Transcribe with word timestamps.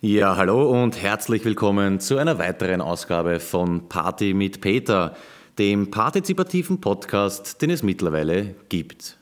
Ja, 0.00 0.36
hallo 0.36 0.70
und 0.80 1.02
herzlich 1.02 1.44
willkommen 1.44 1.98
zu 1.98 2.18
einer 2.18 2.38
weiteren 2.38 2.80
Ausgabe 2.80 3.40
von 3.40 3.88
Party 3.88 4.32
mit 4.32 4.60
Peter, 4.60 5.16
dem 5.58 5.90
partizipativen 5.90 6.80
Podcast, 6.80 7.60
den 7.60 7.70
es 7.70 7.82
mittlerweile 7.82 8.54
gibt. 8.68 9.18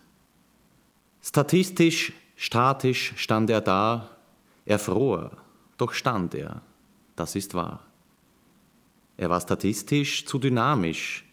Statistisch, 1.22 2.12
statisch 2.36 3.14
stand 3.16 3.48
er 3.48 3.62
da, 3.62 4.18
er 4.66 4.78
fror, 4.78 5.30
doch 5.78 5.94
stand 5.94 6.34
er, 6.34 6.60
das 7.16 7.36
ist 7.36 7.54
wahr. 7.54 7.82
Er 9.16 9.30
war 9.30 9.40
statistisch 9.40 10.26
zu 10.26 10.38
dynamisch, 10.38 11.24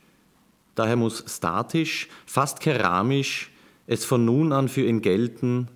daher 0.74 0.96
muss 0.96 1.22
statisch, 1.28 2.08
fast 2.26 2.62
keramisch, 2.62 3.52
es 3.88 4.06
von 4.06 4.24
nun 4.24 4.54
an 4.54 4.70
für 4.70 4.86
ihn 4.86 5.02
gelten, 5.02 5.68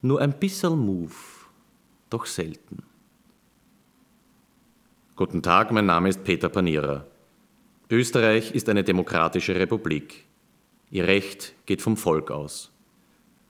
nur 0.00 0.20
ein 0.20 0.38
bisschen 0.38 0.78
Move, 0.78 1.10
doch 2.08 2.24
selten. 2.24 2.84
Guten 5.20 5.42
Tag, 5.42 5.70
mein 5.70 5.84
Name 5.84 6.08
ist 6.08 6.24
Peter 6.24 6.48
Panierer. 6.48 7.06
Österreich 7.90 8.54
ist 8.54 8.70
eine 8.70 8.84
demokratische 8.84 9.54
Republik. 9.54 10.24
Ihr 10.90 11.06
Recht 11.08 11.52
geht 11.66 11.82
vom 11.82 11.98
Volk 11.98 12.30
aus. 12.30 12.72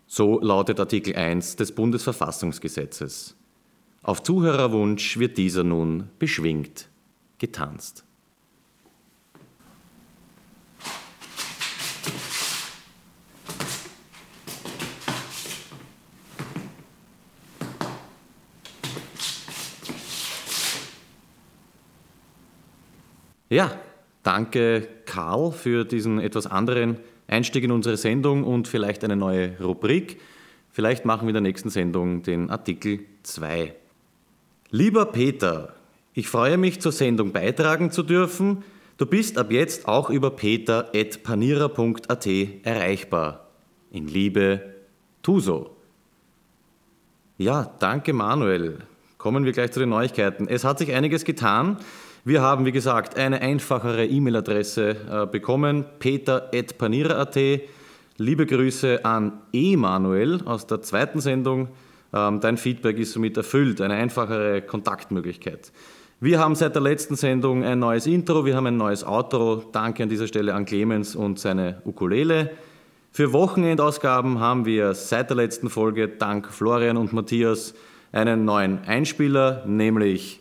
So 0.08 0.40
lautet 0.40 0.80
Artikel 0.80 1.14
1 1.14 1.54
des 1.54 1.70
Bundesverfassungsgesetzes. 1.70 3.36
Auf 4.02 4.20
Zuhörerwunsch 4.20 5.20
wird 5.20 5.38
dieser 5.38 5.62
nun 5.62 6.08
beschwingt, 6.18 6.88
getanzt. 7.38 8.04
Ja, 23.52 23.72
danke 24.22 24.86
Karl 25.06 25.50
für 25.50 25.84
diesen 25.84 26.20
etwas 26.20 26.46
anderen 26.46 26.98
Einstieg 27.26 27.64
in 27.64 27.72
unsere 27.72 27.96
Sendung 27.96 28.44
und 28.44 28.68
vielleicht 28.68 29.02
eine 29.02 29.16
neue 29.16 29.60
Rubrik. 29.60 30.20
Vielleicht 30.70 31.04
machen 31.04 31.22
wir 31.22 31.30
in 31.30 31.34
der 31.34 31.40
nächsten 31.42 31.68
Sendung 31.68 32.22
den 32.22 32.48
Artikel 32.48 33.00
2. 33.24 33.74
Lieber 34.70 35.06
Peter, 35.06 35.74
ich 36.14 36.28
freue 36.28 36.58
mich 36.58 36.80
zur 36.80 36.92
Sendung 36.92 37.32
beitragen 37.32 37.90
zu 37.90 38.04
dürfen. 38.04 38.62
Du 38.98 39.06
bist 39.06 39.36
ab 39.36 39.50
jetzt 39.50 39.88
auch 39.88 40.10
über 40.10 40.30
peter.panira.at 40.30 42.26
erreichbar. 42.62 43.48
In 43.90 44.06
Liebe, 44.06 44.76
tu 45.22 45.40
so. 45.40 45.74
Ja, 47.36 47.74
danke 47.80 48.12
Manuel. 48.12 48.78
Kommen 49.18 49.44
wir 49.44 49.50
gleich 49.50 49.72
zu 49.72 49.80
den 49.80 49.88
Neuigkeiten. 49.88 50.46
Es 50.46 50.62
hat 50.62 50.78
sich 50.78 50.92
einiges 50.92 51.24
getan. 51.24 51.78
Wir 52.22 52.42
haben, 52.42 52.66
wie 52.66 52.72
gesagt, 52.72 53.16
eine 53.16 53.40
einfachere 53.40 54.04
E-Mail-Adresse 54.04 54.90
äh, 54.90 55.26
bekommen, 55.26 55.86
peter.panira.at. 56.00 57.38
Liebe 58.18 58.44
Grüße 58.44 59.02
an 59.06 59.40
Emanuel 59.54 60.42
aus 60.44 60.66
der 60.66 60.82
zweiten 60.82 61.20
Sendung. 61.20 61.68
Ähm, 62.12 62.40
dein 62.40 62.58
Feedback 62.58 62.98
ist 62.98 63.12
somit 63.12 63.38
erfüllt, 63.38 63.80
eine 63.80 63.94
einfachere 63.94 64.60
Kontaktmöglichkeit. 64.60 65.72
Wir 66.20 66.38
haben 66.38 66.56
seit 66.56 66.74
der 66.74 66.82
letzten 66.82 67.16
Sendung 67.16 67.64
ein 67.64 67.78
neues 67.78 68.06
Intro, 68.06 68.44
wir 68.44 68.54
haben 68.54 68.66
ein 68.66 68.76
neues 68.76 69.02
Outro. 69.02 69.64
Danke 69.72 70.02
an 70.02 70.10
dieser 70.10 70.26
Stelle 70.26 70.52
an 70.52 70.66
Clemens 70.66 71.16
und 71.16 71.38
seine 71.38 71.80
Ukulele. 71.86 72.50
Für 73.12 73.32
Wochenendausgaben 73.32 74.40
haben 74.40 74.66
wir 74.66 74.92
seit 74.92 75.30
der 75.30 75.38
letzten 75.38 75.70
Folge, 75.70 76.06
dank 76.08 76.52
Florian 76.52 76.98
und 76.98 77.14
Matthias, 77.14 77.72
einen 78.12 78.44
neuen 78.44 78.80
Einspieler, 78.84 79.64
nämlich 79.66 80.39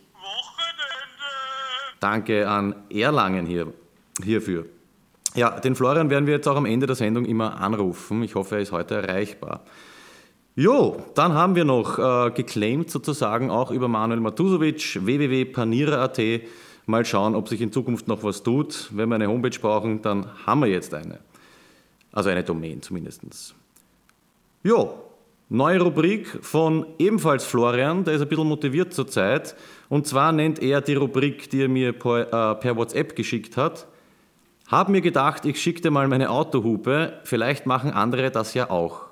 Danke 2.00 2.48
an 2.48 2.76
Erlangen 2.90 3.46
hier, 3.46 3.74
hierfür. 4.24 4.66
Ja, 5.36 5.60
den 5.60 5.76
Florian 5.76 6.10
werden 6.10 6.26
wir 6.26 6.34
jetzt 6.34 6.48
auch 6.48 6.56
am 6.56 6.66
Ende 6.66 6.88
der 6.88 6.96
Sendung 6.96 7.26
immer 7.26 7.62
anrufen. 7.62 8.24
Ich 8.24 8.36
hoffe, 8.36 8.56
er 8.56 8.62
ist 8.62 8.72
heute 8.72 8.96
erreichbar. 8.96 9.62
Jo, 10.56 11.04
dann 11.16 11.34
haben 11.34 11.56
wir 11.56 11.66
noch 11.66 12.00
äh, 12.00 12.32
geclaimed 12.32 12.90
sozusagen 12.90 13.50
auch 13.50 13.72
über 13.72 13.88
Manuel 13.88 14.20
Matusovic, 14.20 15.06
www.panira.at. 15.06 16.20
Mal 16.86 17.06
schauen, 17.06 17.36
ob 17.36 17.48
sich 17.48 17.62
in 17.62 17.72
Zukunft 17.72 18.08
noch 18.08 18.24
was 18.24 18.44
tut. 18.44 18.90
Wenn 18.92 19.10
wir 19.10 19.16
eine 19.16 19.28
Homepage 19.28 19.58
brauchen, 19.60 20.02
dann 20.02 20.26
haben 20.46 20.62
wir 20.62 20.68
jetzt 20.68 20.94
eine. 20.94 21.20
Also 22.12 22.30
eine 22.30 22.44
Domain 22.44 22.82
zumindest. 22.82 23.54
Jo, 24.64 25.09
Neue 25.52 25.82
Rubrik 25.82 26.28
von 26.46 26.86
ebenfalls 27.00 27.44
Florian, 27.44 28.04
der 28.04 28.14
ist 28.14 28.22
ein 28.22 28.28
bisschen 28.28 28.48
motiviert 28.48 28.94
zurzeit. 28.94 29.56
Und 29.90 30.06
zwar 30.06 30.32
nennt 30.32 30.62
er 30.62 30.80
die 30.82 30.94
Rubrik, 30.94 31.50
die 31.50 31.64
er 31.64 31.68
mir 31.68 31.92
per, 31.92 32.28
äh, 32.28 32.56
per 32.56 32.78
WhatsApp 32.78 33.16
geschickt 33.16 33.58
hat. 33.58 33.88
Hab 34.68 34.90
mir 34.90 35.02
gedacht, 35.02 35.46
ich 35.46 35.60
schicke 35.60 35.82
dir 35.82 35.90
mal 35.90 36.08
meine 36.08 36.30
Autohupe, 36.30 37.20
vielleicht 37.24 37.66
machen 37.66 37.90
andere 37.90 38.30
das 38.30 38.54
ja 38.54 38.70
auch. 38.70 39.08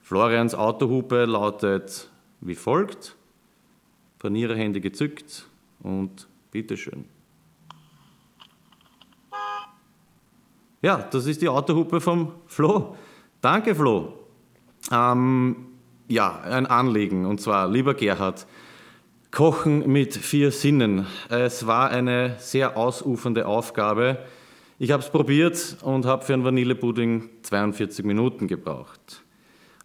Florians 0.00 0.54
Autohupe 0.54 1.24
lautet 1.24 2.08
wie 2.40 2.54
folgt. 2.54 3.16
Paniererhände 4.20 4.80
gezückt 4.80 5.48
und 5.82 6.28
bitteschön. 6.52 7.04
Ja, 10.82 10.98
das 10.98 11.26
ist 11.26 11.42
die 11.42 11.48
Autohupe 11.48 12.00
vom 12.00 12.32
Flo. 12.46 12.96
Danke, 13.40 13.74
Flo. 13.74 14.27
Ähm, 14.90 15.56
ja, 16.08 16.40
ein 16.40 16.66
Anliegen, 16.66 17.26
und 17.26 17.40
zwar, 17.40 17.68
lieber 17.68 17.94
Gerhard, 17.94 18.46
Kochen 19.30 19.86
mit 19.90 20.14
vier 20.14 20.50
Sinnen. 20.50 21.06
Es 21.28 21.66
war 21.66 21.90
eine 21.90 22.36
sehr 22.38 22.76
ausufernde 22.76 23.46
Aufgabe. 23.46 24.18
Ich 24.78 24.90
habe 24.90 25.02
es 25.02 25.10
probiert 25.10 25.76
und 25.82 26.06
habe 26.06 26.24
für 26.24 26.32
einen 26.32 26.44
Vanillepudding 26.44 27.28
42 27.42 28.06
Minuten 28.06 28.46
gebraucht. 28.46 29.22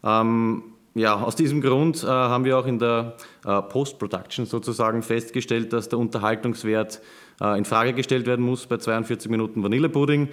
Ähm, 0.03 0.63
ja, 0.95 1.15
aus 1.15 1.35
diesem 1.35 1.59
Grund 1.61 2.03
äh, 2.03 2.07
haben 2.07 2.45
wir 2.45 2.57
auch 2.57 2.67
in 2.67 2.79
der 2.79 3.15
äh, 3.43 3.61
Post-Production 3.63 4.45
sozusagen 4.45 5.01
festgestellt, 5.01 5.73
dass 5.73 5.89
der 5.89 5.99
Unterhaltungswert 5.99 7.01
äh, 7.41 7.57
in 7.57 7.65
Frage 7.65 7.93
gestellt 7.93 8.27
werden 8.27 8.45
muss 8.45 8.67
bei 8.67 8.77
42 8.77 9.29
Minuten 9.29 9.63
Vanillepudding. 9.63 10.29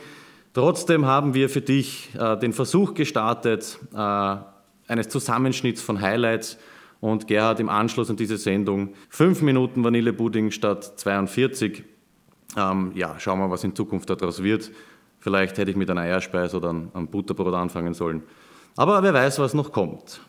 Trotzdem 0.52 1.06
haben 1.06 1.32
wir 1.32 1.48
für 1.48 1.62
dich 1.62 2.10
äh, 2.18 2.36
den 2.36 2.52
Versuch 2.52 2.94
gestartet, 2.94 3.78
äh, 3.94 4.36
eines 4.90 5.08
Zusammenschnitts 5.08 5.80
von 5.80 6.00
Highlights 6.00 6.58
und 7.00 7.28
Gerhard 7.28 7.60
im 7.60 7.68
Anschluss 7.68 8.10
an 8.10 8.16
diese 8.16 8.36
Sendung 8.36 8.94
5 9.10 9.40
Minuten 9.42 9.84
Vanillepudding 9.84 10.50
statt 10.50 10.98
42. 10.98 11.84
Ähm, 12.56 12.92
ja, 12.96 13.18
schauen 13.18 13.38
wir, 13.38 13.50
was 13.50 13.62
in 13.62 13.74
Zukunft 13.74 14.10
daraus 14.10 14.42
wird. 14.42 14.70
Vielleicht 15.20 15.58
hätte 15.58 15.70
ich 15.70 15.76
mit 15.76 15.88
einer 15.90 16.00
Eierspeise 16.00 16.56
oder 16.56 16.70
einem 16.70 17.06
Butterbrot 17.06 17.54
anfangen 17.54 17.94
sollen. 17.94 18.22
Aber 18.76 19.02
wer 19.02 19.14
weiß, 19.14 19.38
was 19.38 19.54
noch 19.54 19.72
kommt. 19.72 20.20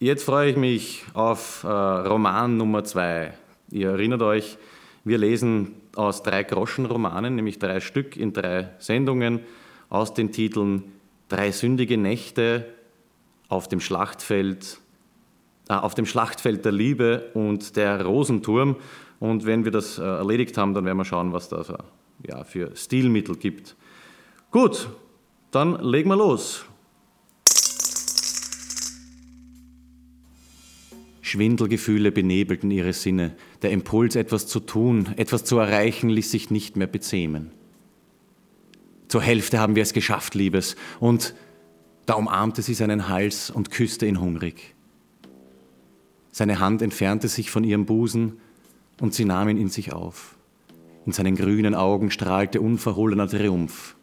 Jetzt 0.00 0.24
freue 0.24 0.50
ich 0.50 0.56
mich 0.56 1.04
auf 1.14 1.62
äh, 1.64 1.68
Roman 1.68 2.56
Nummer 2.56 2.82
2. 2.84 3.32
Ihr 3.70 3.90
erinnert 3.90 4.22
euch, 4.22 4.58
wir 5.04 5.18
lesen 5.18 5.74
aus 5.94 6.22
drei 6.22 6.42
Groschen-Romanen, 6.42 7.36
nämlich 7.36 7.58
drei 7.58 7.80
Stück 7.80 8.16
in 8.16 8.32
drei 8.32 8.70
Sendungen, 8.78 9.40
aus 9.88 10.14
den 10.14 10.32
Titeln 10.32 10.84
Drei 11.28 11.52
sündige 11.52 11.98
Nächte, 11.98 12.64
auf 13.48 13.68
dem 13.68 13.80
Schlachtfeld, 13.80 14.78
äh, 15.68 15.74
auf 15.74 15.94
dem 15.94 16.06
Schlachtfeld 16.06 16.64
der 16.64 16.72
Liebe 16.72 17.30
und 17.34 17.76
der 17.76 18.04
Rosenturm. 18.04 18.76
Und 19.20 19.46
wenn 19.46 19.64
wir 19.64 19.72
das 19.72 19.98
äh, 19.98 20.02
erledigt 20.02 20.56
haben, 20.56 20.74
dann 20.74 20.84
werden 20.84 20.98
wir 20.98 21.04
schauen, 21.04 21.32
was 21.32 21.48
da 21.48 21.64
ja, 22.26 22.44
für 22.44 22.74
Stilmittel 22.76 23.36
gibt. 23.36 23.76
Gut, 24.50 24.88
dann 25.50 25.82
legen 25.82 26.08
wir 26.08 26.16
los. 26.16 26.64
Schwindelgefühle 31.28 32.10
benebelten 32.10 32.70
ihre 32.70 32.94
Sinne. 32.94 33.36
Der 33.60 33.70
Impuls, 33.70 34.16
etwas 34.16 34.46
zu 34.46 34.60
tun, 34.60 35.10
etwas 35.16 35.44
zu 35.44 35.58
erreichen, 35.58 36.08
ließ 36.08 36.30
sich 36.30 36.50
nicht 36.50 36.76
mehr 36.76 36.86
bezähmen. 36.86 37.50
Zur 39.08 39.20
Hälfte 39.20 39.58
haben 39.58 39.76
wir 39.76 39.82
es 39.82 39.92
geschafft, 39.92 40.34
Liebes, 40.34 40.76
und 41.00 41.34
da 42.08 42.14
umarmte 42.14 42.62
sie 42.62 42.72
seinen 42.72 43.08
Hals 43.10 43.50
und 43.50 43.70
küsste 43.70 44.06
ihn 44.06 44.18
hungrig. 44.18 44.74
Seine 46.30 46.58
Hand 46.58 46.80
entfernte 46.80 47.28
sich 47.28 47.50
von 47.50 47.64
ihrem 47.64 47.84
Busen 47.84 48.38
und 48.98 49.12
sie 49.12 49.26
nahm 49.26 49.50
ihn 49.50 49.58
in 49.58 49.68
sich 49.68 49.92
auf. 49.92 50.38
In 51.04 51.12
seinen 51.12 51.36
grünen 51.36 51.74
Augen 51.74 52.10
strahlte 52.10 52.62
unverhohlener 52.62 53.28
Triumph. 53.28 53.94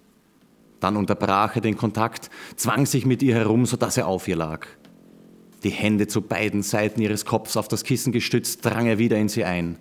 Dann 0.79 0.97
unterbrach 0.97 1.55
er 1.55 1.61
den 1.61 1.77
Kontakt, 1.77 2.29
zwang 2.55 2.85
sich 2.85 3.07
mit 3.07 3.23
ihr 3.23 3.33
herum, 3.33 3.65
sodass 3.65 3.97
er 3.97 4.05
auf 4.05 4.27
ihr 4.27 4.35
lag. 4.35 4.67
Die 5.63 5.71
Hände 5.71 6.05
zu 6.05 6.21
beiden 6.21 6.61
Seiten 6.61 7.01
ihres 7.01 7.25
Kopfs 7.25 7.57
auf 7.57 7.67
das 7.67 7.83
Kissen 7.83 8.11
gestützt, 8.11 8.63
drang 8.63 8.85
er 8.85 8.99
wieder 8.99 9.17
in 9.17 9.29
sie 9.29 9.45
ein, 9.45 9.79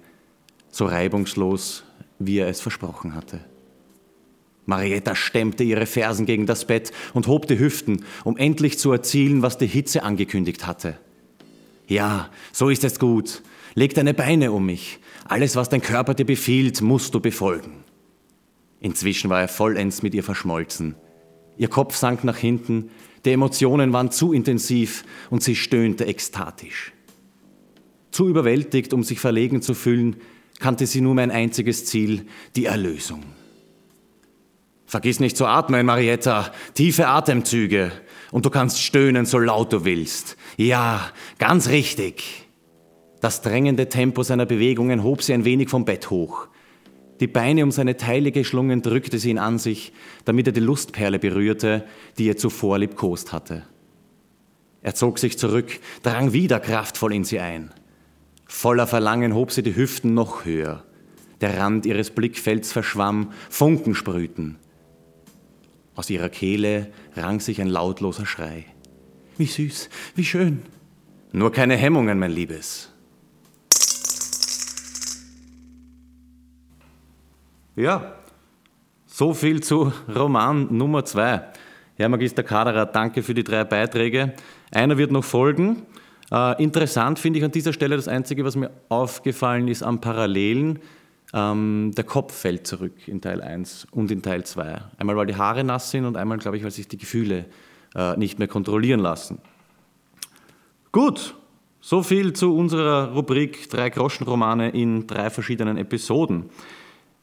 so 0.71 0.87
reibungslos, 0.87 1.85
wie 2.19 2.39
er 2.39 2.49
es 2.49 2.63
versprochen 2.63 3.15
hatte. 3.15 3.41
Marietta 4.67 5.15
stemmte 5.15 5.65
ihre 5.65 5.87
Fersen 5.87 6.27
gegen 6.27 6.47
das 6.47 6.67
Bett 6.67 6.93
und 7.13 7.27
hob 7.27 7.47
die 7.47 7.59
Hüften, 7.59 8.05
um 8.25 8.37
endlich 8.37 8.79
zu 8.79 8.93
erzielen, 8.93 9.43
was 9.43 9.59
die 9.59 9.67
Hitze 9.67 10.03
angekündigt 10.03 10.67
hatte. 10.67 10.99
Ja, 11.87 12.31
so 12.53 12.71
ist 12.71 12.85
es 12.85 12.99
gut. 12.99 13.43
Leg 13.75 13.95
deine 13.95 14.15
Beine 14.15 14.53
um 14.53 14.65
mich. 14.65 15.01
Alles, 15.27 15.57
was 15.57 15.69
dein 15.69 15.83
Körper 15.83 16.15
dir 16.15 16.25
befiehlt, 16.25 16.81
musst 16.81 17.15
du 17.15 17.21
befolgen. 17.21 17.85
Inzwischen 18.81 19.31
war 19.31 19.41
er 19.41 19.49
vollends 19.49 20.03
mit 20.03 20.15
ihr 20.15 20.23
verschmolzen. 20.23 20.95
Ihr 21.57 21.69
Kopf 21.69 21.97
sank 21.97 22.25
nach 22.25 22.37
hinten, 22.37 22.91
die 23.25 23.33
Emotionen 23.33 23.93
waren 23.93 24.11
zu 24.11 24.33
intensiv 24.33 25.05
und 25.31 25.43
sie 25.43 25.57
stöhnte 25.57 26.07
ekstatisch. 26.07 26.93
Zu 28.11 28.29
überwältigt, 28.29 28.93
um 28.93 29.03
sich 29.03 29.21
verlegen 29.21 29.63
zu 29.63 29.75
fühlen, 29.75 30.17
kannte 30.59 30.87
sie 30.87 31.01
nur 31.01 31.15
mein 31.15 31.31
einziges 31.31 31.87
Ziel, 31.87 32.27
die 32.55 32.67
Erlösung. 32.67 33.23
Vergiss 34.95 35.19
nicht 35.19 35.37
zu 35.37 35.47
atmen, 35.47 35.87
Marietta. 35.87 36.53
Tiefe 36.75 37.09
Atemzüge. 37.09 37.91
Und 38.31 38.47
du 38.47 38.51
kannst 38.51 38.81
stöhnen, 38.81 39.27
so 39.27 39.41
laut 39.41 39.73
du 39.73 39.85
willst. 39.85 40.37
Ja, 40.57 41.11
ganz 41.41 41.69
richtig. 41.69 42.47
Das 43.21 43.43
drängende 43.43 43.89
Tempo 43.89 44.23
seiner 44.23 44.47
Bewegungen 44.47 45.03
hob 45.03 45.25
sie 45.25 45.35
ein 45.35 45.45
wenig 45.45 45.69
vom 45.69 45.85
Bett 45.85 46.11
hoch. 46.11 46.47
Die 47.19 47.27
Beine 47.27 47.65
um 47.65 47.73
seine 47.73 47.97
Teile 47.97 48.31
geschlungen 48.31 48.83
drückte 48.83 49.19
sie 49.19 49.31
ihn 49.31 49.39
an 49.39 49.59
sich, 49.59 49.93
damit 50.27 50.47
er 50.47 50.53
die 50.53 50.61
Lustperle 50.61 51.19
berührte, 51.19 51.85
die 52.17 52.31
er 52.31 52.37
zuvor 52.37 52.79
liebkost 52.79 53.33
hatte. 53.33 53.65
Er 54.81 54.95
zog 54.95 55.19
sich 55.19 55.37
zurück, 55.39 55.81
drang 56.05 56.33
wieder 56.33 56.61
kraftvoll 56.61 57.15
in 57.15 57.25
sie 57.25 57.41
ein. 57.41 57.73
Voller 58.47 58.87
Verlangen 58.87 59.35
hob 59.35 59.51
sie 59.51 59.65
die 59.65 59.75
Hüften 59.75 60.15
noch 60.15 60.45
höher. 60.45 60.85
Der 61.41 61.59
Rand 61.59 61.85
ihres 61.85 62.11
Blickfelds 62.11 62.71
verschwamm, 62.71 63.33
Funken 63.51 63.97
sprühten. 63.97 64.61
Aus 65.95 66.11
ihrer 66.11 66.29
Kehle 66.29 66.91
rang 67.17 67.41
sich 67.41 67.61
ein 67.61 67.69
lautloser 67.69 68.27
Schrei. 68.27 68.65
Wie 69.37 69.47
süß, 69.47 69.89
wie 70.15 70.25
schön. 70.25 70.63
Nur 71.33 71.53
keine 71.53 71.77
Hemmungen, 71.77 72.19
mein 72.19 72.31
Liebes. 72.31 72.91
Ja, 77.77 78.15
so 79.07 79.35
viel 79.35 79.63
zu 79.63 79.93
Roman 80.15 80.77
Nummer 80.77 81.05
zwei. 81.05 81.43
Herr 81.97 82.09
Magister 82.09 82.43
Kaderer, 82.43 82.87
danke 82.87 83.23
für 83.23 83.35
die 83.35 83.45
drei 83.45 83.65
Beiträge. 83.65 84.35
Einer 84.73 84.99
wird 84.99 85.13
noch 85.13 85.25
folgen. 85.25 85.83
Äh, 86.31 86.63
interessant 86.63 87.19
finde 87.19 87.39
ich 87.39 87.45
an 87.45 87.53
dieser 87.53 87.73
Stelle 87.73 87.97
das 87.97 88.09
Einzige, 88.09 88.45
was 88.45 88.57
mir 88.57 88.71
aufgefallen 88.89 89.69
ist 89.69 89.83
am 89.83 90.01
Parallelen. 90.01 90.81
Ähm, 91.37 91.91
der 91.97 92.05
Kopf 92.05 92.33
fällt 92.33 92.65
zurück 92.65 93.09
in 93.09 93.21
Teil 93.21 93.43
1 93.43 93.89
und 93.91 94.13
in 94.13 94.23
Teil 94.23 94.45
2. 94.45 94.83
Einmal, 94.99 95.17
weil 95.17 95.27
die 95.27 95.35
Haare 95.35 95.65
nass 95.65 95.91
sind 95.91 96.05
und 96.05 96.17
einmal, 96.17 96.39
glaube 96.39 96.57
ich, 96.57 96.63
weil 96.63 96.71
sich 96.71 96.87
die 96.87 96.97
Gefühle 96.97 97.47
äh, 97.97 98.17
nicht 98.17 98.39
mehr 98.39 98.47
kontrollieren 98.47 99.01
lassen. 99.01 99.39
Gut, 100.93 101.35
so 101.81 102.05
viel 102.05 102.35
zu 102.35 102.57
unserer 102.57 103.13
Rubrik 103.15 103.69
Drei 103.69 103.91
Groschenromane 103.91 104.71
in 104.71 105.09
drei 105.09 105.29
verschiedenen 105.29 105.77
Episoden. 105.77 106.51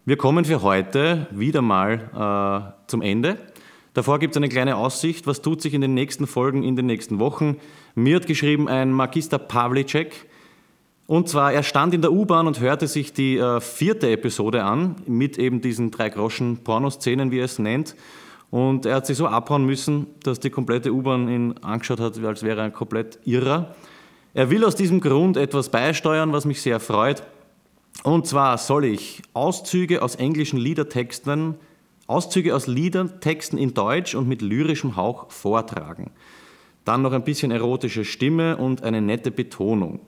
Wir 0.04 0.18
kommen 0.18 0.44
für 0.44 0.62
heute 0.62 1.28
wieder 1.32 1.62
mal 1.62 2.74
äh, 2.84 2.88
zum 2.88 3.02
Ende. 3.02 3.38
Davor 3.94 4.20
gibt 4.20 4.34
es 4.34 4.38
eine 4.38 4.50
kleine 4.50 4.76
Aussicht, 4.76 5.26
was 5.26 5.42
tut 5.42 5.62
sich 5.62 5.74
in 5.74 5.82
den 5.82 5.94
nächsten 5.94 6.28
Folgen, 6.28 6.64
in 6.64 6.76
den 6.76 6.86
nächsten 6.86 7.20
Wochen. 7.20 7.58
Mir 7.96 8.18
hat 8.18 8.28
geschrieben 8.28 8.68
ein 8.68 8.92
Magister 8.92 9.38
Pavlicek, 9.38 10.28
und 11.12 11.28
zwar, 11.28 11.52
er 11.52 11.64
stand 11.64 11.94
in 11.94 12.02
der 12.02 12.14
U-Bahn 12.14 12.48
und 12.48 12.62
hörte 12.62 12.88
sich 12.88 13.12
die 13.12 13.38
äh, 13.38 13.60
vierte 13.60 14.10
Episode 14.10 14.64
an, 14.64 14.96
mit 15.06 15.38
eben 15.38 15.60
diesen 15.60 15.92
drei 15.92 16.08
Groschen 16.08 16.60
Pornoszenen, 16.64 17.32
wie 17.32 17.40
er 17.40 17.44
es 17.44 17.60
nennt. 17.60 17.98
Und 18.50 18.86
er 18.86 18.96
hat 18.96 19.08
sich 19.08 19.18
so 19.18 19.28
abhauen 19.28 19.66
müssen, 19.66 20.08
dass 20.24 20.40
die 20.40 20.50
komplette 20.50 20.94
U-Bahn 20.94 21.28
ihn 21.28 21.56
angeschaut 21.64 22.00
hat, 22.00 22.18
als 22.24 22.44
wäre 22.44 22.62
er 22.62 22.64
ein 22.64 22.72
komplett 22.72 23.20
irrer. 23.26 23.76
Er 24.34 24.50
will 24.50 24.64
aus 24.64 24.76
diesem 24.76 25.02
Grund 25.02 25.36
etwas 25.36 25.68
beisteuern, 25.68 26.32
was 26.32 26.46
mich 26.46 26.62
sehr 26.62 26.80
freut. 26.80 27.24
Und 28.04 28.26
zwar 28.26 28.58
soll 28.58 28.86
ich 28.86 29.22
Auszüge 29.34 30.04
aus 30.04 30.16
englischen 30.16 30.60
Liedertexten, 30.60 31.56
Auszüge 32.08 32.56
aus 32.56 32.68
Liedertexten 32.68 33.60
in 33.60 33.74
Deutsch 33.74 34.16
und 34.16 34.30
mit 34.30 34.42
lyrischem 34.42 34.96
Hauch 34.96 35.30
vortragen. 35.30 36.12
Dann 36.86 37.02
noch 37.02 37.12
ein 37.12 37.26
bisschen 37.26 37.52
erotische 37.52 38.06
Stimme 38.06 38.56
und 38.56 38.84
eine 38.84 39.02
nette 39.02 39.30
Betonung. 39.30 40.00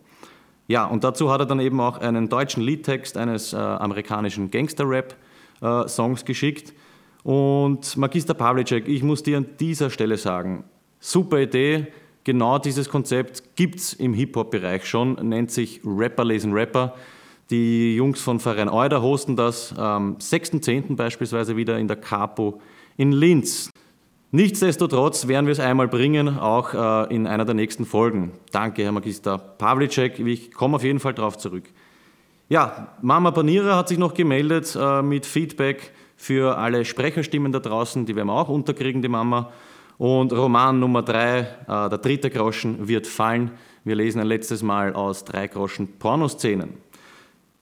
Ja, 0.68 0.86
und 0.86 1.04
dazu 1.04 1.32
hat 1.32 1.42
er 1.42 1.46
dann 1.46 1.60
eben 1.60 1.80
auch 1.80 2.00
einen 2.00 2.30
deutschen 2.30 2.64
Liedtext 2.64 3.18
eines 3.18 3.54
äh, 3.54 3.58
amerikanischen 3.58 4.50
Gangster-Rap-Songs 4.50 6.22
äh, 6.22 6.26
geschickt. 6.26 6.74
Und 7.24 7.98
Magister 7.98 8.34
Pavlicek, 8.34 8.88
ich 8.88 9.04
muss 9.04 9.24
dir 9.24 9.38
an 9.38 9.46
dieser 9.60 9.90
Stelle 9.90 10.18
sagen, 10.18 10.64
super 11.00 11.40
Idee, 11.40 11.88
genau 12.24 12.60
dieses 12.60 12.90
Konzept 12.90 13.56
gibt 13.56 13.80
es 13.80 13.94
im 13.94 14.14
Hip-Hop-Bereich 14.14 14.86
schon, 14.86 15.16
nennt 15.28 15.52
sich 15.52 15.82
Rapper 15.86 16.26
lesen 16.26 16.54
Rapper. 16.54 16.96
Die 17.50 17.96
Jungs 17.96 18.22
von 18.22 18.40
Verein 18.40 18.70
Euder 18.70 19.02
hosten 19.02 19.36
das 19.36 19.78
am 19.78 20.16
6.10. 20.18 20.96
beispielsweise 20.96 21.58
wieder 21.58 21.78
in 21.78 21.88
der 21.88 21.98
Capo 21.98 22.62
in 22.98 23.12
Linz. 23.12 23.70
Nichtsdestotrotz 24.36 25.28
werden 25.28 25.46
wir 25.46 25.52
es 25.52 25.60
einmal 25.60 25.88
bringen, 25.88 26.40
auch 26.40 26.74
äh, 26.74 27.14
in 27.14 27.28
einer 27.28 27.46
der 27.46 27.54
nächsten 27.54 27.86
Folgen. 27.86 28.32
Danke, 28.52 28.82
Herr 28.82 28.92
Magister 28.92 29.38
Pavlicek. 29.38 30.18
Ich 30.18 30.52
komme 30.52 30.78
auf 30.78 30.84
jeden 30.84 31.00
Fall 31.00 31.14
darauf 31.14 31.38
zurück. 31.38 31.66
Ja, 32.50 32.88
Mama 33.04 33.30
Panira 33.30 33.76
hat 33.76 33.90
sich 33.90 34.00
noch 34.00 34.16
gemeldet 34.16 34.76
äh, 34.76 35.04
mit 35.04 35.28
Feedback 35.28 35.92
für 36.18 36.58
alle 36.58 36.84
Sprecherstimmen 36.84 37.52
da 37.52 37.60
draußen. 37.60 38.08
Die 38.08 38.16
werden 38.16 38.30
wir 38.30 38.34
auch 38.34 38.50
unterkriegen, 38.50 39.04
die 39.04 39.08
Mama. 39.08 39.52
Und 40.00 40.34
Roman 40.34 40.80
Nummer 40.80 41.04
drei, 41.04 41.42
äh, 41.42 41.46
der 41.68 42.00
dritte 42.00 42.32
Groschen, 42.32 42.88
wird 42.88 43.06
fallen. 43.06 43.52
Wir 43.84 43.94
lesen 43.94 44.20
ein 44.20 44.26
letztes 44.26 44.64
Mal 44.64 44.96
aus 44.96 45.26
drei 45.26 45.48
Groschen 45.48 46.00
Pornoszenen. 46.00 46.83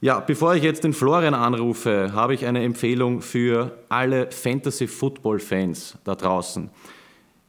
Ja, 0.03 0.19
bevor 0.19 0.55
ich 0.55 0.63
jetzt 0.63 0.83
den 0.83 0.93
Florian 0.93 1.35
anrufe, 1.35 2.11
habe 2.13 2.33
ich 2.33 2.47
eine 2.47 2.63
Empfehlung 2.63 3.21
für 3.21 3.77
alle 3.87 4.31
Fantasy-Football-Fans 4.31 5.99
da 6.03 6.15
draußen. 6.15 6.71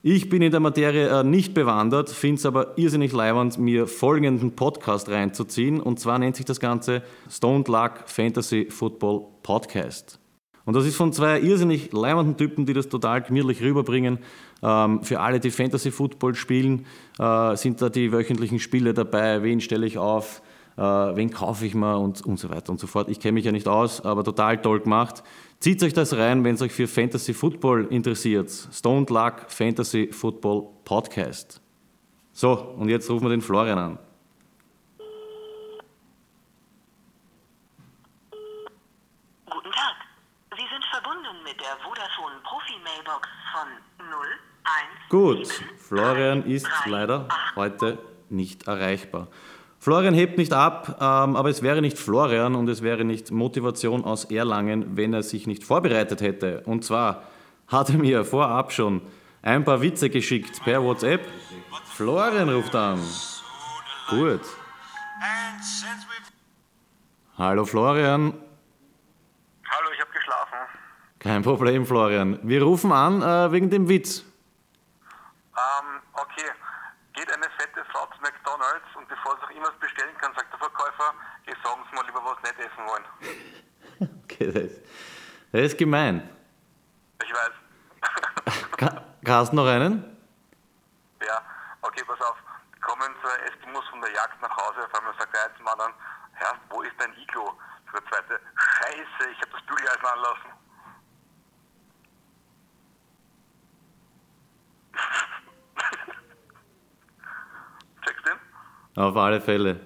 Ich 0.03 0.29
bin 0.29 0.43
in 0.43 0.51
der 0.51 0.61
Materie 0.61 1.09
äh, 1.09 1.25
nicht 1.25 1.55
bewandert, 1.55 2.11
finde 2.11 2.41
es 2.41 2.45
aber 2.45 2.77
irrsinnig 2.77 3.15
leibend, 3.15 3.57
mir 3.57 3.87
folgenden 3.87 4.55
Podcast 4.55 5.09
reinzuziehen. 5.09 5.81
Und 5.81 5.99
zwar 5.99 6.19
nennt 6.19 6.37
sich 6.37 6.45
das 6.45 6.61
Ganze 6.61 7.01
Stone 7.31 7.65
Luck 7.69 8.03
Fantasy 8.05 8.67
Football 8.69 9.29
Podcast. 9.43 10.21
Und 10.67 10.77
das 10.77 10.85
ist 10.85 10.97
von 10.97 11.15
zwei 11.15 11.41
irrsinnig 11.41 11.91
leibenden 11.95 12.37
Typen, 12.37 12.67
die 12.67 12.75
das 12.75 12.91
total 12.91 13.23
gemütlich 13.23 13.63
rüberbringen. 13.63 14.19
Ähm, 14.63 15.03
für 15.03 15.21
alle, 15.21 15.41
die 15.41 15.51
Fantasy 15.51 15.91
Football 15.91 16.35
spielen, 16.35 16.85
äh, 17.19 17.57
sind 17.57 17.81
da 17.81 17.89
die 17.89 18.13
wöchentlichen 18.13 18.59
Spiele 18.59 18.93
dabei. 18.93 19.43
Wen 19.43 19.63
stelle 19.63 19.87
ich 19.87 19.97
auf? 19.97 20.43
Äh, 20.77 20.83
wen 20.83 21.31
kaufe 21.31 21.67
ich 21.67 21.75
mal 21.75 21.95
und, 21.95 22.23
und 22.23 22.39
so 22.39 22.51
weiter 22.51 22.71
und 22.71 22.81
so 22.81 22.87
fort. 22.87 23.09
Ich 23.09 23.21
kenne 23.21 23.33
mich 23.33 23.45
ja 23.45 23.53
nicht 23.53 23.69
aus, 23.69 24.01
aber 24.01 24.25
total 24.25 24.61
toll 24.61 24.81
gemacht. 24.81 25.23
Zieht 25.61 25.83
euch 25.83 25.93
das 25.93 26.17
rein, 26.17 26.43
wenn 26.45 26.55
es 26.55 26.63
euch 26.63 26.73
für 26.73 26.89
Fantasy 26.89 27.35
Football 27.35 27.87
interessiert. 27.91 28.51
Stone 28.51 29.07
Luck 29.09 29.45
Fantasy 29.49 30.11
Football 30.13 30.69
Podcast. 30.85 31.61
So, 32.33 32.53
und 32.53 32.89
jetzt 32.89 33.09
rufen 33.11 33.27
wir 33.27 33.31
den 33.31 33.43
Florian 33.43 33.79
an. 33.79 33.99
Guten 39.51 39.71
Tag. 39.71 39.95
Sie 40.57 40.65
sind 40.73 40.85
verbunden 40.91 41.45
mit 41.45 41.61
der 41.61 41.77
Vodafone 41.85 42.37
Profi 42.43 42.75
Mailbox 42.83 43.29
von 43.53 43.69
01. 44.09 45.11
Gut, 45.11 45.47
Florian 45.79 46.45
ist 46.45 46.67
leider 46.87 47.29
heute 47.55 47.99
nicht 48.31 48.67
erreichbar. 48.67 49.29
Florian 49.83 50.15
hebt 50.15 50.39
nicht 50.39 50.53
ab, 50.53 50.97
ähm, 51.01 51.35
aber 51.35 51.49
es 51.49 51.61
wäre 51.61 51.83
nicht 51.83 51.99
Florian 51.99 52.55
und 52.55 52.69
es 52.69 52.83
wäre 52.83 53.05
nicht 53.05 53.33
Motivation 53.33 54.05
aus 54.05 54.27
Erlangen, 54.27 54.97
wenn 54.97 55.13
er 55.13 55.25
sich 55.25 55.49
nicht 55.49 55.65
vorbereitet 55.65 56.21
hätte. 56.21 56.63
Und 56.67 56.85
zwar 56.85 57.25
hat 57.67 57.91
er 57.91 57.99
mir 57.99 58.25
vorab 58.25 58.71
schon 58.71 59.03
ein 59.43 59.65
paar 59.65 59.83
Witze 59.83 60.09
geschickt 60.09 60.63
per 60.63 60.85
WhatsApp. 60.85 61.27
Florian 61.97 62.49
ruft 62.49 62.73
an. 62.77 63.01
Gut. 64.09 64.43
Hallo 67.37 67.65
Florian. 67.65 68.35
Hallo, 69.69 69.89
ich 69.93 70.01
habe 70.01 70.13
geschlafen. 70.13 70.59
Kein 71.19 71.43
Problem, 71.43 71.87
Florian. 71.87 72.39
Wir 72.45 72.63
rufen 72.63 72.93
an 72.93 73.21
äh, 73.21 73.51
wegen 73.51 73.69
dem 73.69 73.89
Witz. 73.89 74.21
Ähm, 75.01 76.01
okay. 76.13 76.53
Geht 77.15 77.33
eine 77.33 77.51
fette 77.59 77.85
Frau 77.91 78.07
zu 78.15 78.23
McDonalds 78.23 78.87
und 78.97 79.09
bevor 79.23 79.37
sie 79.39 79.45
auch 79.45 79.51
irgendwas 79.51 79.79
bestellen 79.79 80.17
kann, 80.19 80.35
sagt 80.35 80.53
der 80.53 80.59
Verkäufer, 80.59 81.15
ich 81.47 81.55
sagen 81.63 81.83
Sie 81.89 81.95
mal 81.95 82.05
lieber, 82.07 82.25
was 82.25 82.37
Sie 82.43 82.49
nicht 82.49 82.61
essen 82.61 82.87
wollen. 82.87 83.05
okay, 84.25 84.47
das 84.47 84.63
ist, 84.63 84.81
das 85.53 85.61
ist 85.63 85.79
gemein. 85.79 86.29
Ich 87.23 87.33
weiß. 87.33 87.53
Hast 89.29 89.53
du 89.53 89.57
noch 89.57 89.67
einen? 89.67 90.17
Ja, 91.25 91.41
okay, 91.83 92.03
pass 92.07 92.21
auf. 92.21 92.37
Kommen 92.81 93.15
zwei 93.23 93.37
Eskimos 93.47 93.87
von 93.89 94.01
der 94.01 94.13
Jagd 94.13 94.43
nach 94.43 94.57
Hause, 94.57 94.85
auf 94.85 94.95
einmal 94.95 95.15
sagt 95.19 95.33
der 95.35 95.45
eine 95.45 95.57
zum 95.57 95.69
anderen, 95.69 95.95
Herr, 96.33 96.55
wo 96.71 96.83
ist 96.83 96.95
dein 96.99 97.17
Iglo? 97.17 97.53
Der 97.93 98.05
zweite, 98.07 98.41
Scheiße, 98.57 99.31
ich 99.31 99.41
habe 99.41 99.53
das 99.53 99.63
Bügeleisen 99.67 100.07
anlassen. 100.07 100.51
Checkst 108.05 108.27
du 108.27 108.31
den? 108.31 108.41
Auf 108.95 109.17
alle 109.17 109.41
Fälle. 109.41 109.81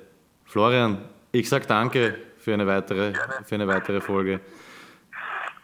Florian, 0.44 0.98
ich 1.32 1.48
sag 1.48 1.66
danke 1.66 2.18
für 2.38 2.54
eine 2.54 2.66
weitere, 2.66 3.12
Gerne. 3.12 3.34
für 3.44 3.54
eine 3.54 3.68
weitere 3.68 4.00
Folge. 4.00 4.40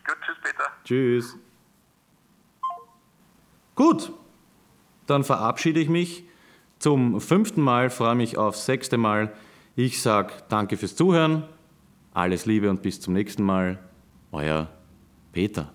Gut, 0.07 0.17
tschüss, 0.25 0.37
Peter. 0.43 0.65
Tschüss. 0.85 1.39
Gut, 3.75 4.13
dann 5.07 5.25
verabschiede 5.25 5.81
ich 5.81 5.89
mich. 5.89 6.25
Zum 6.79 7.21
fünften 7.21 7.63
Mal 7.63 7.91
freue 7.91 8.15
mich 8.15 8.37
aufs 8.37 8.67
sechste 8.67 8.97
Mal. 8.99 9.33
Ich 9.77 10.03
sage 10.03 10.33
danke 10.49 10.77
fürs 10.77 10.97
Zuhören. 10.97 11.45
Alles 12.13 12.45
Liebe 12.45 12.69
und 12.69 12.83
bis 12.83 13.01
zum 13.01 13.15
nächsten 13.15 13.43
Mal. 13.43 13.79
Euer 14.33 14.69
Peter. 15.33 15.73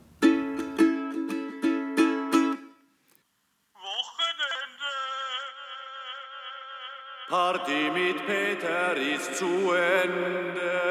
Party 7.30 7.92
mit 7.94 8.26
Peter 8.26 8.96
ist 8.96 9.36
zu 9.36 9.46
Ende. 9.46 10.88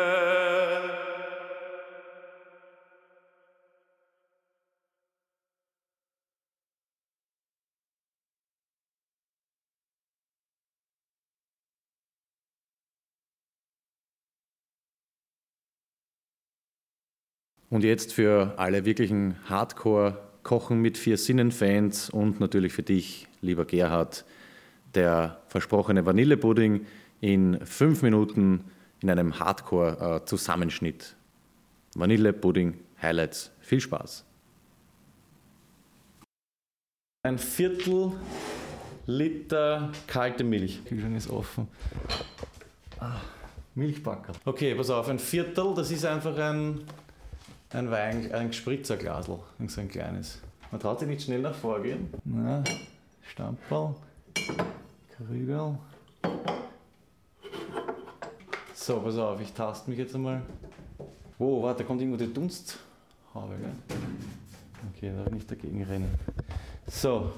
Und 17.71 17.83
jetzt 17.83 18.12
für 18.12 18.52
alle 18.59 18.85
wirklichen 18.85 19.37
Hardcore-Kochen 19.49 20.83
mit 20.83 20.99
vier 20.99 21.16
Sinnen-Fans 21.16 22.11
und 22.11 22.40
natürlich 22.40 22.75
für 22.75 22.83
dich, 22.83 23.26
lieber 23.40 23.64
Gerhard, 23.64 24.26
der 24.97 25.43
versprochene 25.49 26.05
Vanillepudding 26.05 26.87
in 27.21 27.65
fünf 27.65 28.03
Minuten 28.03 28.65
in 29.00 29.11
einem 29.11 29.38
Hardcore-Zusammenschnitt. 29.38 31.15
Vanillepudding 31.95 32.79
Highlights. 33.00 33.53
Viel 33.61 33.81
Spaß. 33.81 34.25
Ein 37.23 37.38
Viertel 37.38 38.12
Liter 39.07 39.93
kalte 40.07 40.43
Milch. 40.43 40.81
Die 40.83 40.88
Kühlschrank 40.88 41.17
ist 41.17 41.31
offen. 41.31 41.69
Ah, 42.99 43.21
Milchbacker. 43.75 44.33
Okay, 44.45 44.75
pass 44.75 44.91
auf, 44.91 45.09
ein 45.09 45.19
Viertel, 45.19 45.75
das 45.75 45.91
ist 45.91 46.05
einfach 46.05 46.37
ein, 46.37 46.81
ein 47.71 47.91
Wein, 47.91 48.33
ein 48.33 48.49
Gespritzerglasl, 48.49 49.38
so 49.67 49.81
ein 49.81 49.88
kleines. 49.88 50.41
Man 50.73 50.81
traut 50.81 50.99
sich 50.99 51.09
nicht 51.09 51.23
schnell 51.23 51.41
nach 51.41 51.55
vorgehen. 51.55 52.09
Na, 52.25 52.65
Stamperl, 53.23 53.95
Krügel. 55.16 55.78
So, 58.75 59.00
pass 59.00 59.16
auf, 59.16 59.40
ich 59.40 59.52
taste 59.52 59.88
mich 59.88 59.99
jetzt 59.99 60.14
einmal. 60.14 60.42
Wow, 61.38 61.62
warte, 61.62 61.82
da 61.82 61.87
kommt 61.87 62.00
irgendwo 62.00 62.23
die 62.23 62.32
Dunsthaube, 62.32 63.56
gell? 63.58 63.99
Okay, 64.94 65.12
darf 65.16 65.26
ich 65.28 65.32
nicht 65.32 65.50
dagegen 65.50 65.82
rennen. 65.82 66.14
So, 66.87 67.32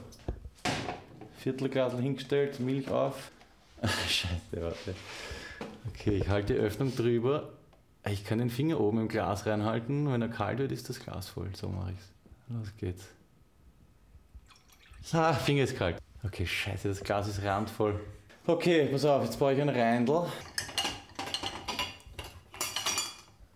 Viertelglasl 1.39 1.99
hingestellt, 1.99 2.59
Milch 2.61 2.91
auf. 2.91 3.31
Scheiße, 3.83 4.61
warte. 4.61 4.95
Okay, 5.89 6.17
ich 6.17 6.29
halte 6.29 6.55
die 6.55 6.59
Öffnung 6.59 6.95
drüber. 6.95 7.51
Ich 8.07 8.25
kann 8.25 8.39
den 8.39 8.51
Finger 8.51 8.81
oben 8.81 9.01
im 9.01 9.09
Glas 9.09 9.47
reinhalten. 9.47 10.11
Wenn 10.11 10.23
er 10.23 10.29
kalt 10.29 10.59
wird, 10.59 10.73
ist 10.73 10.89
das 10.89 10.99
Glas 10.99 11.29
voll. 11.29 11.51
So 11.55 11.69
mache 11.69 11.93
ich's. 11.93 12.11
Los 12.49 12.77
geht's. 12.77 13.07
Ah, 15.13 15.33
Finger 15.33 15.65
ist 15.65 15.77
kalt. 15.77 15.97
Okay, 16.25 16.47
scheiße, 16.47 16.89
das 16.89 17.01
Glas 17.03 17.29
ist 17.29 17.43
randvoll. 17.43 18.01
Okay, 18.47 18.87
pass 18.87 19.05
auf, 19.05 19.25
jetzt 19.25 19.39
brauche 19.39 19.53
ich 19.53 19.61
ein 19.61 19.69
Reindl. 19.69 20.27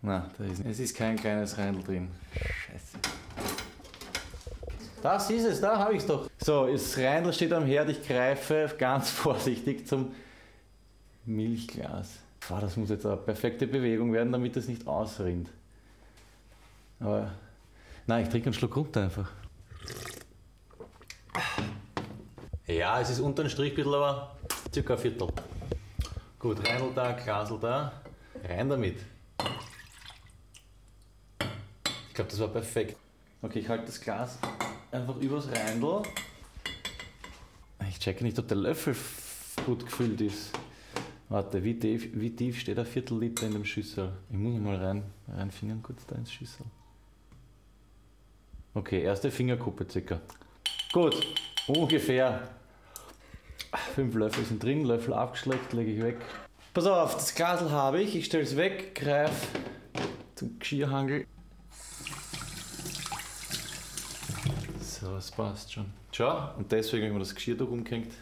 Na, 0.03 0.31
da 0.37 0.45
ist, 0.45 0.65
es 0.65 0.81
ist 0.81 0.97
kein 0.97 1.17
kleines 1.17 1.57
Reindl 1.57 1.83
drin. 1.83 2.09
Scheiße. 2.35 2.99
Das 5.03 5.31
ist 5.31 5.45
es, 5.45 5.61
da 5.61 5.79
habe 5.79 5.95
ich 5.95 6.01
es 6.01 6.07
doch. 6.07 6.29
So, 6.39 6.67
das 6.67 6.97
Reindl 6.99 7.33
steht 7.33 7.53
am 7.53 7.67
Herd. 7.67 7.89
Ich 7.89 8.07
greife 8.07 8.75
ganz 8.79 9.11
vorsichtig 9.11 9.87
zum 9.87 10.15
Milchglas. 11.25 12.19
Boah, 12.49 12.61
das 12.61 12.77
muss 12.77 12.91
jetzt 12.91 13.07
eine 13.07 13.17
perfekte 13.17 13.67
Bewegung 13.67 14.13
werden, 14.13 14.33
damit 14.33 14.57
es 14.57 14.69
nicht 14.69 14.87
ausrinnt. 14.87 15.49
Aber 17.01 17.33
nein, 18.07 18.25
ich 18.25 18.29
trinke 18.29 18.47
einen 18.47 18.55
Schluck 18.55 18.77
runter 18.77 19.03
einfach. 19.03 19.31
Ja, 22.73 22.99
es 23.01 23.11
ist 23.11 23.21
unter 23.21 23.43
dem 23.43 23.51
Strich 23.51 23.79
aber 23.79 24.35
circa 24.73 24.95
ein 24.95 24.99
Viertel. 24.99 25.29
Gut, 26.39 26.67
Reindl 26.67 26.95
da, 26.95 27.13
Glasl 27.13 27.59
da. 27.61 27.93
Rein 28.49 28.71
damit. 28.71 28.97
Ich 32.09 32.15
glaube, 32.15 32.31
das 32.31 32.41
war 32.41 32.49
perfekt. 32.49 32.97
Okay, 33.43 33.59
ich 33.59 33.69
halte 33.69 33.85
das 33.85 34.01
Glas 34.01 34.39
einfach 34.91 35.17
übers 35.17 35.49
Reindl. 35.51 36.03
Ich 37.91 37.99
checke 37.99 38.25
nicht, 38.25 38.39
ob 38.39 38.49
der 38.49 38.57
Löffel 38.57 38.97
gut 39.67 39.85
gefüllt 39.85 40.23
ist. 40.23 40.53
Warte, 41.29 41.63
wie 41.63 41.79
tief, 41.79 42.09
wie 42.15 42.35
tief 42.35 42.59
steht 42.59 42.79
ein 42.79 42.87
Viertel 42.87 43.19
Liter 43.19 43.47
in 43.47 43.53
dem 43.53 43.67
Schüssel? 43.67 44.13
Ich 44.31 44.37
muss 44.37 44.59
mal 44.59 44.77
rein, 44.77 45.03
reinfingern 45.29 45.83
kurz 45.83 46.07
da 46.07 46.15
ins 46.15 46.33
Schüssel. 46.33 46.65
Okay, 48.73 49.03
erste 49.03 49.31
Fingerkuppe 49.31 49.87
circa. 49.91 50.21
Gut, 50.91 51.27
ungefähr 51.67 52.49
fünf 53.95 54.15
Löffel 54.15 54.45
sind 54.45 54.63
drin, 54.63 54.85
Löffel 54.85 55.15
abgeschleckt, 55.15 55.73
lege 55.73 55.93
ich 55.93 56.03
weg. 56.03 56.17
Pass 56.75 56.87
auf, 56.87 57.15
das 57.15 57.35
Glasl 57.35 57.71
habe 57.71 58.01
ich, 58.01 58.17
ich 58.17 58.27
stelle 58.27 58.45
es 58.45 58.57
weg, 58.57 58.95
greife 58.95 59.47
zum 60.35 60.59
Geschirrhangel. 60.59 61.27
So, 64.81 65.17
es 65.17 65.31
passt 65.31 65.73
schon. 65.73 65.93
Schau, 66.13 66.51
und 66.57 66.71
deswegen 66.71 67.03
habe 67.03 67.09
ich 67.09 67.15
mir 67.15 67.19
das 67.21 67.35
Geschirr 67.35 67.57
da 67.57 67.65
rumgehängt. 67.65 68.13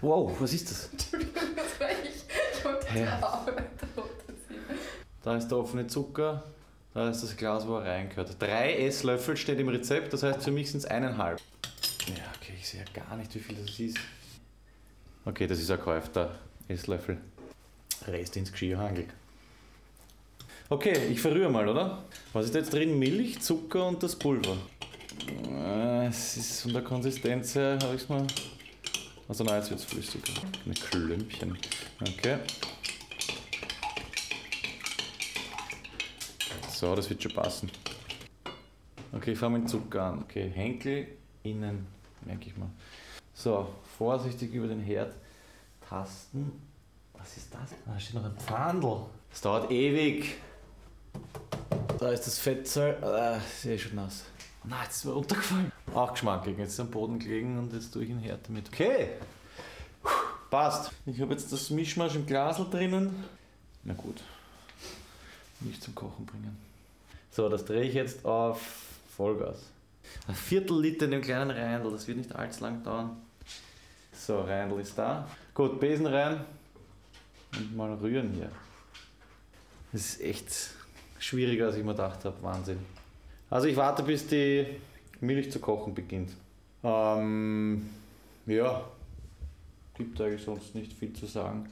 Wow, 0.00 0.34
was 0.40 0.52
ist 0.52 0.70
das? 0.70 0.90
Das 0.90 1.80
war 1.80 1.90
ich. 1.90 2.24
Ich 2.56 2.64
wollte 2.64 2.86
Hä? 2.88 3.04
die 3.04 3.24
Arbeit 3.24 3.70
runterziehen. 3.96 4.78
Da 5.22 5.36
ist 5.36 5.48
der 5.48 5.58
offene 5.58 5.86
Zucker, 5.86 6.44
da 6.94 7.10
ist 7.10 7.22
das 7.22 7.36
Glas, 7.36 7.66
wo 7.66 7.76
er 7.76 7.84
reingehört. 7.84 8.40
Drei 8.40 8.76
Esslöffel 8.78 9.36
steht 9.36 9.58
im 9.58 9.68
Rezept, 9.68 10.12
das 10.12 10.22
heißt 10.22 10.42
für 10.42 10.50
mich 10.50 10.70
sind 10.70 10.78
es 10.78 10.86
eineinhalb. 10.86 11.40
Ja, 12.06 12.24
okay, 12.40 12.54
ich 12.58 12.68
sehe 12.68 12.80
ja 12.80 13.02
gar 13.04 13.16
nicht, 13.16 13.34
wie 13.34 13.40
viel 13.40 13.56
das 13.56 13.78
ist. 13.78 13.98
Okay, 15.28 15.46
das 15.46 15.58
ist 15.58 15.70
ein 15.70 15.76
gekäufter 15.76 16.38
Esslöffel. 16.68 17.18
Rest 18.06 18.34
ins 18.38 18.50
Geschirr 18.50 18.78
hangelt. 18.78 19.10
Okay, 20.70 21.08
ich 21.10 21.20
verrühre 21.20 21.50
mal, 21.50 21.68
oder? 21.68 22.02
Was 22.32 22.46
ist 22.46 22.54
jetzt 22.54 22.72
drin? 22.72 22.98
Milch, 22.98 23.38
Zucker 23.40 23.86
und 23.88 24.02
das 24.02 24.16
Pulver. 24.16 24.56
Äh, 25.52 26.06
Es 26.06 26.38
ist 26.38 26.62
von 26.62 26.72
der 26.72 26.80
Konsistenz 26.82 27.54
her, 27.54 27.78
habe 27.82 27.94
ich 27.94 28.02
es 28.04 28.08
mal. 28.08 28.26
Also 29.28 29.44
nein, 29.44 29.56
jetzt 29.56 29.68
wird 29.68 29.80
es 29.80 29.84
flüssiger. 29.84 30.32
Eine 30.64 30.72
Klümpchen. 30.72 31.58
Okay. 32.00 32.38
So, 36.70 36.94
das 36.94 37.10
wird 37.10 37.22
schon 37.22 37.34
passen. 37.34 37.70
Okay, 39.12 39.32
ich 39.32 39.38
fange 39.38 39.58
mit 39.58 39.68
Zucker 39.68 40.04
an. 40.04 40.22
Okay, 40.22 40.50
Henkel 40.54 41.08
innen, 41.42 41.86
merke 42.24 42.46
ich 42.46 42.56
mal. 42.56 42.70
So, 43.38 43.68
vorsichtig 43.96 44.52
über 44.52 44.66
den 44.66 44.80
Herd 44.80 45.14
tasten. 45.88 46.60
Was 47.16 47.36
ist 47.36 47.54
das? 47.54 47.70
Ah, 47.86 47.92
Da 47.92 48.00
steht 48.00 48.14
noch 48.16 48.24
ein 48.24 48.36
Pfandl. 48.36 49.02
Das 49.30 49.40
dauert 49.42 49.70
ewig. 49.70 50.34
Da 52.00 52.10
ist 52.10 52.26
das 52.26 52.40
Fettzeug. 52.40 53.00
Ah, 53.00 53.36
ist 53.36 53.64
eh 53.64 53.78
schon 53.78 53.94
nass. 53.94 54.24
Nein, 54.64 54.80
jetzt 54.82 54.96
ist 54.96 55.04
mir 55.04 55.12
runtergefallen. 55.12 55.70
Auch 55.94 56.12
geschmackig. 56.14 56.58
Jetzt 56.58 56.72
ist 56.72 56.80
am 56.80 56.90
Boden 56.90 57.20
gelegen 57.20 57.56
und 57.60 57.72
jetzt 57.72 57.92
tue 57.92 58.02
ich 58.02 58.10
ihn 58.10 58.18
Herd 58.18 58.40
damit. 58.48 58.70
Okay. 58.72 59.10
Puh, 60.02 60.08
Passt. 60.50 60.90
Ich 61.06 61.20
habe 61.20 61.30
jetzt 61.32 61.52
das 61.52 61.70
Mischmasch 61.70 62.16
im 62.16 62.26
Glasl 62.26 62.68
drinnen. 62.68 63.22
Na 63.84 63.94
gut. 63.94 64.20
Nicht 65.60 65.80
zum 65.80 65.94
Kochen 65.94 66.26
bringen. 66.26 66.58
So, 67.30 67.48
das 67.48 67.64
drehe 67.64 67.82
ich 67.82 67.94
jetzt 67.94 68.24
auf 68.24 68.60
Vollgas. 69.16 69.58
Ein 70.26 70.34
Viertel 70.34 70.80
Liter 70.80 71.04
in 71.04 71.12
dem 71.12 71.22
kleinen 71.22 71.52
Reindl, 71.52 71.92
das 71.92 72.08
wird 72.08 72.18
nicht 72.18 72.34
allzu 72.34 72.64
lang 72.64 72.82
dauern. 72.82 73.16
So, 74.18 74.40
Reindl 74.40 74.80
ist 74.80 74.98
da. 74.98 75.26
Gut, 75.54 75.78
Besen 75.78 76.06
rein 76.06 76.44
und 77.56 77.76
mal 77.76 77.94
rühren 77.94 78.32
hier. 78.32 78.50
Das 79.92 80.02
ist 80.02 80.20
echt 80.20 80.70
schwieriger, 81.18 81.66
als 81.66 81.76
ich 81.76 81.84
mir 81.84 81.92
gedacht 81.92 82.24
habe. 82.24 82.42
Wahnsinn. 82.42 82.78
Also 83.48 83.68
ich 83.68 83.76
warte, 83.76 84.02
bis 84.02 84.26
die 84.26 84.66
Milch 85.20 85.50
zu 85.50 85.60
kochen 85.60 85.94
beginnt. 85.94 86.32
Ähm, 86.82 87.88
ja, 88.46 88.84
gibt 89.94 90.20
eigentlich 90.20 90.42
sonst 90.42 90.74
nicht 90.74 90.92
viel 90.92 91.12
zu 91.12 91.26
sagen. 91.26 91.68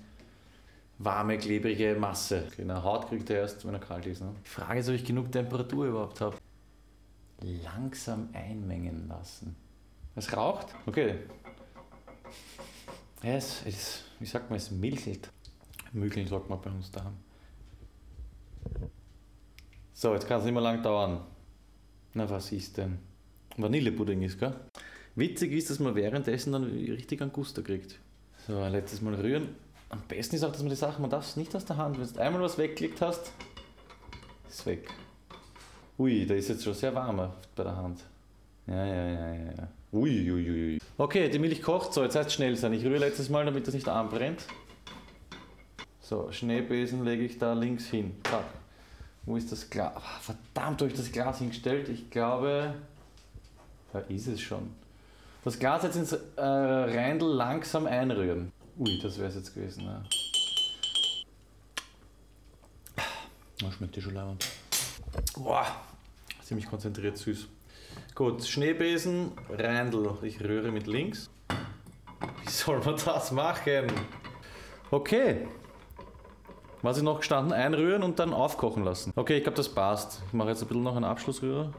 Warme, 0.98 1.36
klebrige 1.38 1.96
Masse. 1.98 2.44
Genau, 2.56 2.82
Haut 2.82 3.08
kriegt 3.08 3.28
er 3.28 3.40
erst, 3.40 3.66
wenn 3.66 3.74
er 3.74 3.80
kalt 3.80 4.06
ist. 4.06 4.22
Ne? 4.22 4.32
Die 4.44 4.48
Frage 4.48 4.80
ist, 4.80 4.88
ob 4.88 4.94
ich 4.94 5.04
genug 5.04 5.30
Temperatur 5.30 5.86
überhaupt 5.86 6.20
habe. 6.20 6.36
Langsam 7.42 8.30
einmengen 8.32 9.08
lassen. 9.08 9.54
Es 10.14 10.34
raucht? 10.34 10.68
Okay. 10.86 11.16
Ja, 13.22 13.32
es, 13.32 13.62
es, 13.66 14.04
wie 14.18 14.26
sagt 14.26 14.50
man 14.50 14.58
es, 14.58 14.70
milchelt. 14.70 15.30
Mügeln 15.92 16.26
sagt 16.26 16.48
man 16.48 16.60
bei 16.60 16.70
uns 16.70 16.90
daheim. 16.90 17.16
So, 19.92 20.12
jetzt 20.12 20.28
kann 20.28 20.38
es 20.38 20.44
nicht 20.44 20.52
mehr 20.52 20.62
lang 20.62 20.82
dauern. 20.82 21.24
Na, 22.14 22.28
was 22.28 22.52
ist 22.52 22.76
denn? 22.76 22.98
Vanillepudding 23.56 24.22
ist, 24.22 24.38
gell? 24.38 24.54
Witzig 25.14 25.52
ist, 25.52 25.70
dass 25.70 25.78
man 25.78 25.94
währenddessen 25.94 26.52
dann 26.52 26.64
richtig 26.64 27.22
einen 27.22 27.32
Guster 27.32 27.62
kriegt. 27.62 27.98
So, 28.46 28.58
ein 28.58 28.72
letztes 28.72 29.00
Mal 29.00 29.14
rühren. 29.14 29.56
Am 29.88 30.02
besten 30.02 30.36
ist 30.36 30.44
auch, 30.44 30.52
dass 30.52 30.60
man 30.60 30.70
die 30.70 30.76
Sachen, 30.76 31.00
man 31.00 31.10
darf 31.10 31.26
es 31.26 31.36
nicht 31.36 31.54
aus 31.56 31.64
der 31.64 31.76
Hand, 31.76 31.98
wenn 31.98 32.06
du 32.06 32.20
einmal 32.20 32.42
was 32.42 32.58
weggeklickt 32.58 33.00
hast, 33.00 33.32
ist 34.48 34.66
weg. 34.66 34.88
Ui, 35.98 36.26
da 36.26 36.34
ist 36.34 36.48
jetzt 36.48 36.64
schon 36.64 36.74
sehr 36.74 36.94
warm 36.94 37.32
bei 37.54 37.64
der 37.64 37.76
Hand. 37.76 38.04
Ja, 38.66 38.84
ja, 38.84 39.08
ja, 39.08 39.34
ja. 39.34 39.52
ja. 39.52 39.68
Ui, 39.92 40.30
ui, 40.30 40.50
ui. 40.50 40.78
Okay, 40.98 41.28
die 41.28 41.38
Milch 41.38 41.62
kocht. 41.62 41.92
So, 41.92 42.02
jetzt 42.02 42.16
heißt 42.16 42.28
es 42.28 42.34
schnell 42.34 42.56
sein. 42.56 42.72
Ich 42.72 42.84
rühre 42.84 42.98
letztes 42.98 43.28
Mal, 43.28 43.44
damit 43.44 43.66
das 43.66 43.74
nicht 43.74 43.88
anbrennt. 43.88 44.44
So, 46.00 46.30
Schneebesen 46.30 47.04
lege 47.04 47.24
ich 47.24 47.38
da 47.38 47.52
links 47.52 47.86
hin. 47.86 48.16
Zack. 48.24 48.44
Wo 49.24 49.36
ist 49.36 49.50
das 49.50 49.68
Glas? 49.68 49.92
Ah, 49.96 50.20
Verdammt, 50.20 50.80
habe 50.80 50.90
ich 50.90 50.96
das 50.96 51.10
Glas 51.10 51.38
hingestellt? 51.38 51.88
Ich 51.88 52.10
glaube, 52.10 52.74
da 53.92 53.98
ist 54.00 54.28
es 54.28 54.40
schon. 54.40 54.70
Das 55.44 55.58
Glas 55.58 55.82
jetzt 55.82 55.96
ins 55.96 56.12
äh, 56.12 56.40
Reindl 56.40 57.26
langsam 57.26 57.86
einrühren. 57.86 58.52
Ui, 58.78 58.98
das 59.02 59.18
wäre 59.18 59.28
es 59.28 59.34
jetzt 59.36 59.54
gewesen. 59.54 59.84
Ja. 59.84 60.02
Oh, 63.64 63.70
schmeckt 63.70 63.96
die 63.96 64.02
schon 64.02 64.14
leibend. 64.14 64.44
Boah, 65.34 65.66
ziemlich 66.42 66.66
konzentriert 66.68 67.16
süß. 67.16 67.46
Gut, 68.16 68.42
Schneebesen, 68.46 69.32
Reindl. 69.50 70.16
Ich 70.22 70.42
rühre 70.42 70.72
mit 70.72 70.86
links. 70.86 71.28
Wie 72.42 72.50
soll 72.50 72.78
man 72.78 72.96
das 72.96 73.30
machen? 73.30 73.92
Okay. 74.90 75.46
Was 76.80 76.96
ist 76.96 77.02
noch 77.02 77.18
gestanden? 77.18 77.52
Einrühren 77.52 78.02
und 78.02 78.18
dann 78.18 78.32
aufkochen 78.32 78.84
lassen. 78.84 79.12
Okay, 79.16 79.36
ich 79.36 79.42
glaube, 79.42 79.58
das 79.58 79.68
passt. 79.68 80.22
Ich 80.28 80.32
mache 80.32 80.48
jetzt 80.48 80.62
ein 80.62 80.68
bisschen 80.68 80.82
noch 80.82 80.96
einen 80.96 81.04
Abschlussrührer. 81.04 81.74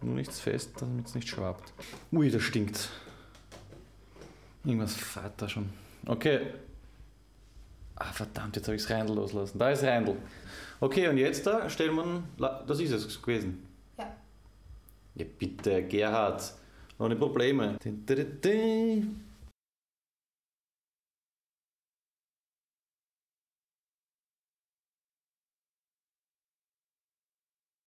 Nur 0.00 0.14
nichts 0.14 0.40
fest, 0.40 0.80
damit 0.80 1.08
es 1.08 1.14
nicht 1.14 1.28
schwappt. 1.28 1.74
Ui, 2.10 2.30
das 2.30 2.40
stinkt. 2.40 2.88
Irgendwas 4.64 4.94
fährt 4.94 5.42
da 5.42 5.46
schon. 5.46 5.68
Okay. 6.06 6.40
Ah, 7.96 8.12
verdammt, 8.14 8.56
jetzt 8.56 8.66
habe 8.66 8.76
ich 8.76 8.82
das 8.82 8.90
Reindl 8.90 9.12
loslassen. 9.12 9.58
Da 9.58 9.68
ist 9.68 9.84
Reindl. 9.84 10.16
Okay, 10.80 11.08
und 11.08 11.18
jetzt 11.18 11.46
da 11.46 11.68
stellt 11.68 11.92
man. 11.92 12.24
Das 12.38 12.80
ist 12.80 12.92
es 12.92 13.20
gewesen. 13.20 13.66
Ja. 15.20 15.26
Bitte, 15.38 15.82
Gerhard. 15.82 16.54
Ohne 16.98 17.16
Probleme. 17.16 17.76